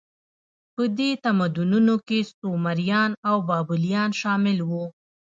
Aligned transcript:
په 0.75 0.83
دې 0.97 1.09
تمدنونو 1.25 1.95
کې 2.07 2.19
سومریان 2.35 3.11
او 3.29 3.35
بابلیان 3.49 4.09
شامل 4.21 4.57
وو. 4.69 4.85